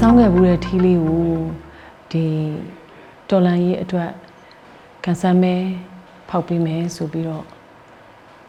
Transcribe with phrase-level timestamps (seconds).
[0.00, 1.26] စောင်းခဲ့ဘူးတဲ့ထီးလေးကို
[2.12, 2.24] ဒီ
[3.28, 4.10] တော်လန်ရေးအတွက်
[5.04, 5.54] ကန်ဆယ်မဲ
[6.28, 7.44] ဖောက်ပေးမယ်ဆိုပြီးတော့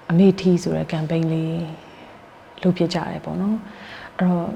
[0.10, 1.62] အမေထီးဆိုတဲ့ campaign လေး
[2.62, 3.58] လုပ်ဖြစ်ကြတယ်ပေါ့နော်
[4.18, 4.48] အဲ့တော့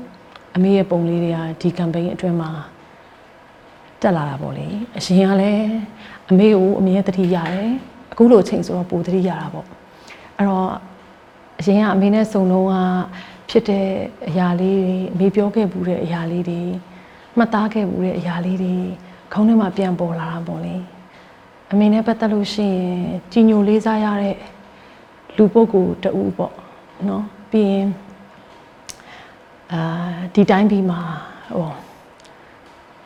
[0.55, 2.51] အမေရဲ့ပုံလေးတွေကဒီ campaign အတွင်းမှာ
[4.01, 4.67] တက်လာတာပေါ့လေ
[4.97, 5.67] အရင်ကလည်း
[6.29, 7.71] အမေကိုအမြဲတတိရတယ်
[8.11, 9.67] အခုလိုအချိန်ဆိုတော့ပိုတတိရတာပေါ့
[10.37, 10.67] အဲ့တော့
[11.59, 12.75] အရင်ကအမေနဲ့စုံလုံးက
[13.49, 13.87] ဖြစ်တဲ့
[14.29, 16.61] အရာလေးတွေအမေပြောခဲ့ဘူးတဲ့အရာလေးတွေ
[17.37, 18.75] မှတ်သားခဲ့ဘူးတဲ့အရာလေးတွေ
[19.33, 20.75] ခေါင်းထဲမှာပြန်ပေါ်လာတာပေါ့လေ
[21.71, 22.99] အမေနဲ့ပတ်သက်လို့ရှိရင်
[23.31, 24.37] ကြီးညိုလေးစားရတဲ့
[25.37, 26.53] လူပုဂ္ဂိုလ်တူပေါ့
[27.07, 27.87] နော်ပြီးရင်
[29.73, 29.81] အာ
[30.33, 30.99] ဒီတိုင်းပြီးမှာ
[31.57, 31.69] ဟို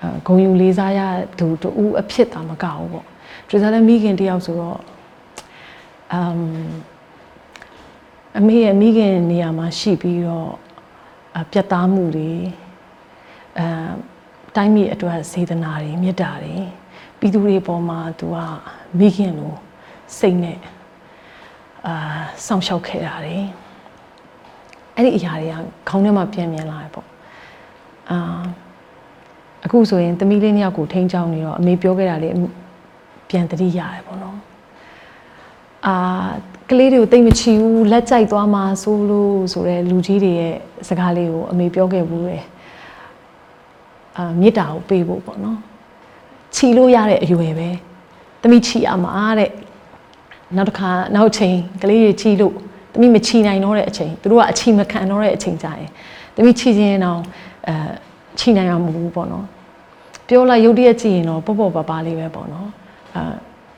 [0.01, 0.99] အာဂုံယူလေးစားရ
[1.39, 3.05] သူတူအဖြစ်တာမကဘူးပေါ့
[3.49, 4.79] ဒီစားလည်းမိခင်တယောက်ဆိုတော့
[6.13, 6.41] အမ်
[8.39, 10.51] အမေရဲ့မိခင်နေရာမှာရှိပြီးတော့
[11.39, 12.31] အပြတ်သားမှုတွေ
[13.57, 13.91] အမ်
[14.55, 16.55] တိုင်းပြည်အတွက်စေတနာတွေမေတ္တာတွေ
[17.19, 18.37] ပြည်သူတွေပေါ်မှာသူက
[18.99, 19.53] မိခင်လို
[20.17, 20.59] စိတ်နဲ့
[21.85, 21.95] အာ
[22.45, 23.37] စောင့်ရှောက်ခဲ့တာတွေ
[24.95, 25.53] အဲ့ဒီအရာတွေက
[25.89, 27.07] ခေါင်းထဲမှာပြန်မြင်လာတယ်ပေါ့
[28.11, 28.41] အာ
[29.65, 32.33] အခုဆိုရင်သမီးလေးနှစ်ယောက်ကိုထိန်းချောင်းနေတော့အမေပြောခဲ့တာလေး
[33.29, 34.37] ပြန်သတိရတယ်ပေါ့နော်
[35.87, 35.95] အာ
[36.69, 40.55] ကလေးတွေကိုတိတ်မချီဘူးလက်ကြိုက်သွားမှာဆိုလို့ဆိုတဲ့လူကြီးတွေရဲ့
[40.87, 42.43] စကားလေးကိုအမေပြောခဲ့ဘူးတယ်
[44.17, 45.59] အာမေတ္တာကိုပေးဖို့ပေါ့နော်
[46.55, 47.69] ချီလို့ရတဲ့အရွယ်ပဲ
[48.41, 49.51] သမီးချီရမှာတဲ့
[50.57, 52.53] နောက်တစ်ခါနောက်ချိန်ကလေးတွေချီလို့
[52.93, 55.89] သမီးမချီနိုင်တော့တဲ့အချိန်သူတို့ကအချီမခံတော့တဲ့အချိန်ကြရင်
[56.35, 57.19] သမီးချီခြင်းတော့
[57.67, 57.75] အဲ
[58.39, 59.45] ချီနိုင်အောင်မဟုတ်ဘူးပေါ့နော်
[60.27, 62.69] ပြောလိုက်ရုပ်တရက်ကြည့်ရင်တော့ပေါ့ပေါ့ပါပါလေးပဲပေါ့နော်
[63.15, 63.21] အဲ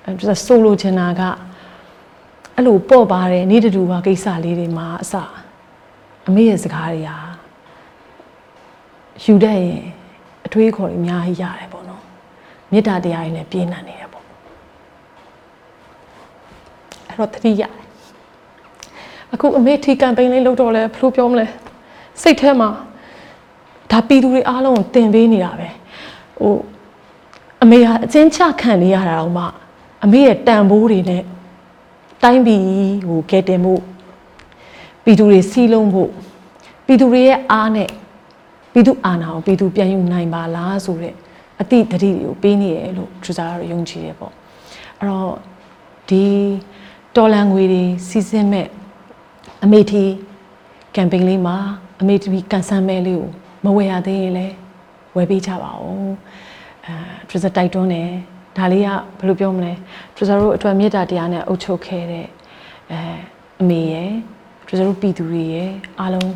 [0.06, 1.22] အဲဆိုလိုချင်တာက
[2.62, 5.14] အဲ့လိုပေါ့ပါတယ်နေတူပါကိစ္စလေးတွေမှာအစ
[6.28, 7.18] အမေရဲ့စကားတွေဟာ
[9.24, 9.82] ယူတဲ့ရင်
[10.46, 12.04] အထွေးခေါ်တွေအများကြီးရတယ်ပေါ့နော်
[12.72, 14.26] မေတ္တာတရားတွေနဲ့ပြည့်နှံ့နေတယ်ပေါ့
[17.08, 17.72] အဲ့တော့တတိရတယ်
[19.34, 21.48] အခုအမေထီကမ်ပိန်းလေးလုပ်တော့လဲဘယ်လိုပြောမလဲ
[22.22, 22.70] စိတ်ထဲမှာ
[23.92, 25.70] ဒါပြည်သူတွေအားလုံးကိုတင်ပေးနေတာပဲ
[26.42, 26.56] ဟို
[27.64, 29.46] အမေဟာအချင်းချခံနေရတာတော့မှ
[30.04, 31.24] အမေရဲ့တန်ဖိုးတွေနဲ့
[32.24, 32.66] တိုင်းပြည်
[33.08, 33.82] ဟိုကဲတင်ဖို့
[35.04, 36.12] ပြည်သူတွေစီးလုံးဖို့
[36.86, 37.90] ပြည်သူတွေရဲ့အားနဲ့
[38.74, 41.16] ပြည်သူအာဏာကိုပြည်သူပြန်ယူနိုင်ပါလားဆိုတဲ့
[41.62, 44.34] အတိတတိတွေကိုပေးနေရလို့ထူစားရယုံကြည်တယ်ပေါ့
[45.00, 45.36] အဲ့တော့
[46.10, 46.24] ဒီ
[47.16, 48.68] တော်လန်ငွေတွေစီစဉ်မဲ့
[49.64, 50.04] အမေတီ
[50.96, 51.58] ကမ်ပိန်းလေးမှာ
[52.02, 53.30] အမေတီကန်ဆယ်မဲလေးကို
[53.64, 54.56] မဝယ်ရသေးရင်လည်း
[55.16, 56.14] ဝယ်ပေးကြပါဦး
[56.86, 56.94] အဲ
[57.30, 58.12] ထူစားတိုက်တွန်းတယ်
[58.58, 58.90] ဒါလေးက
[59.20, 59.74] ဘယ်လိုပြောမလဲ
[60.16, 62.28] ထူစားတို့အတွက်မေတ္တာတရားနဲ့အုပ်ချုပ်ခဲ့တဲ့
[62.92, 63.00] အဲ
[63.62, 64.12] အမေရယ်
[64.68, 66.32] ထူစားတို့ပြည်သူတွေရယ်အားလုံး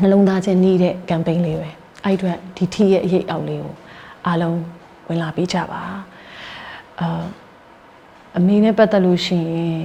[0.00, 1.68] နှလုံးသားချင်းနေတဲ့ campaign လေးပဲ
[2.04, 3.74] အဲ့အတွက်ဒီထီရဲ့အရေးအောက်လေးကို
[4.26, 4.58] အားလုံး
[5.08, 5.82] ဝင်လာပေးကြပါ
[7.00, 7.24] အာ
[8.36, 9.80] အမေနဲ့ပတ်သက်လို့ရှိရင်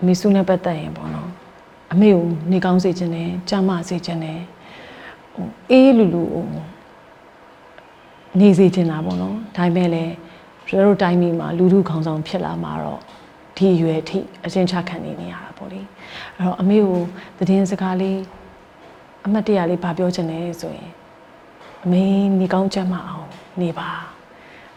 [0.00, 1.30] အမေစုနဲ့ပတ်သက်ရင်ပေါ့နော်
[1.92, 4.40] အမေကိုနေကောင်းစေခြင်းနဲ့ကြမ်းမစေခြင်းနဲ့
[5.34, 6.46] ဟိုအေးလူလူဟို
[8.40, 10.12] နေစေခြင်းတာပေါ့နော်ဒါပေမဲ့လည်း
[10.68, 13.00] ကျွန်တော်တို့တိုင်းပြည်မှာလူလူခေါင်းဆောင်ဖြစ်လာမှာတော့
[13.56, 15.80] ဒီအရွယ်အထိအချင်းချခံနေနေရတာပေါ့လေ
[16.36, 17.00] အဲ့တော့အမေကို
[17.38, 18.20] သတင်းစကားလေး
[19.26, 20.90] အမတ်တရလေးဗာပြောချင်တယ်ဆိုရင်
[21.84, 22.04] အမေ
[22.38, 23.28] နေကောင်းကြမ်းမအောင်
[23.60, 23.88] နေပါ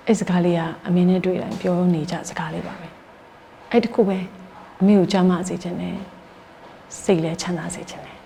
[0.06, 2.88] အဲ့စကားလေးကအမေနဲ့တွေ့တိုင်းပြောနေကြစကားလေးပါပဲ
[3.72, 4.18] အဲ့တခုပဲ
[4.80, 5.98] အမေကိုကြမ်းမစေချင်တယ်
[7.04, 8.18] စိတ်လည်းချမ်းသာစေချင်တယ်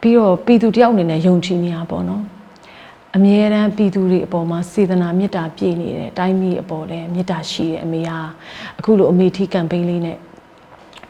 [0.00, 2.22] ပြီးတော့ပြည်သူတယောက်အနေနဲ့ယုံကြည်နေရပါတော့
[3.16, 8.18] အမြဲတမ်းပြည်သူတွေအပေါ်မှာစေတနာမေတ္တာပြည့်နေတယ်တိုင်းပြည်အပေါ်လည်းမေတ္တာရှိတယ်အမေဟာ
[8.78, 10.18] အခုလိုအမေထီကမ်ပိန်းလေးနဲ့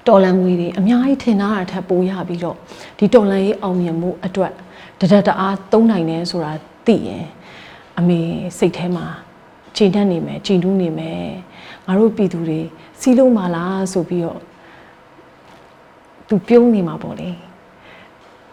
[0.07, 2.57] တော်လန်ငွေတွေအများကြီးထင်ထားတာထပ်ပိုးရပြီးတော့
[2.99, 4.53] ဒီတော်လန်ရေးအောင်မြင်မှုအတွက်
[5.01, 6.53] တဒတ်တအားသုံးနိုင်တယ်ဆိုတာ
[6.87, 7.27] သိရင်
[7.99, 8.21] အမေ
[8.59, 9.07] စိတ်ထဲမှာ
[9.77, 11.23] ချိန်တတ်နေမယ်ချိန်တူးနေမယ်
[11.87, 12.61] ငါတို့ပြည်သူတွေ
[13.01, 14.41] စီးလုံးပါလားဆိုပြီးတော့
[16.29, 17.31] သူပြုံးနေမှာပေါ့လေ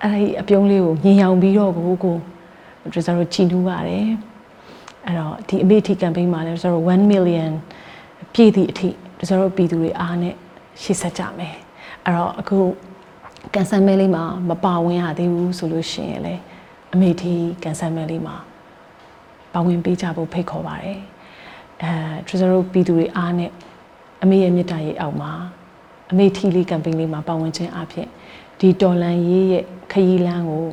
[0.04, 2.18] အဲ့ဒီအပြုံးလေးကိုညင်ရောင်ပြီးတော့ကိုကို
[2.94, 4.08] ကျွန်တော်တို့ချိန်တူးပါတယ်
[5.06, 7.52] အဲ့တော့ဒီအမေထီကမ်ပိန်းမှာလည်းကျွန်တော်1 million
[8.34, 8.90] ပြည့်သည့်အထိ
[9.28, 10.36] ကျွန်တော်တို့ပြည်သူတွေအားနဲ့
[10.82, 11.56] ရှေ့ဆက်ကြမယ်
[12.06, 12.58] အဲ့တော့အခု
[13.54, 16.42] ကန်ဆယ်မဲလေးမှာမပါဝင်ရသေးဘူးဆိုလို့ရှိရင်လည်း
[16.94, 17.34] အမေထီ
[17.64, 18.36] ကန်ဆယ်မဲလေးမှာ
[19.54, 21.00] ပါဝင်ပေးကြဖို့ဖိတ်ခေါ်ပါတယ်
[21.82, 21.92] အဲ
[22.28, 23.52] ကျွန်တော်တို့ပြည်သူတွေအားနဲ့
[24.24, 25.32] အမေရဲ့မြတ်တာရေးအောက်မှာ
[26.12, 28.08] အမေထီလေးကမ်ပိန်းလေးမှာပါဝင်ခြင်းအဖြစ်
[28.60, 30.68] ဒီတော်လန်ရေးရဲ့ခရီးလမ်းကို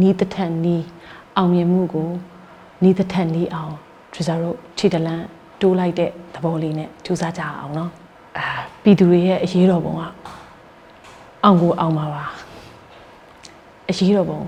[0.00, 0.84] နီးတထက်နီး
[1.40, 2.08] အောင်မြင်မှုကို
[2.82, 3.74] နီးတထက်နီးအောင်
[4.14, 5.26] ကျွန်တော်တို့ခြေတလန်း
[5.60, 7.90] တိုးလိုက်တဲ့သဘောလေးနဲ့ကြိုးစားကြအောင်နော်
[8.38, 8.46] အာ
[8.82, 10.02] ပြည်သူတွေရဲ့အရေးတော်ပုံက
[11.44, 12.24] အောင်ကိုအောင်ပါပါ
[13.88, 14.40] အရေးတော်ပုံ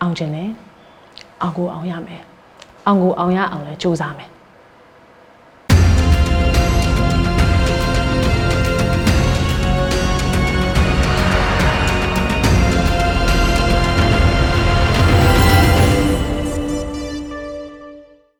[0.00, 0.48] အောင်ခြင်းနဲ့
[1.42, 2.22] အောင်ကိုအောင်ရမယ်
[2.86, 4.30] အောင်ကိုအောင်ရအောင်လဲစူးစမ်းမယ်